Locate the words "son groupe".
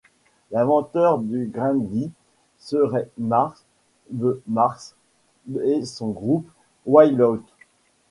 5.85-6.49